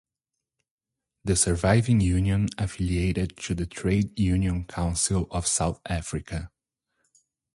[1.23, 6.49] The surviving union affiliated to the Trade Union Council of South Africa.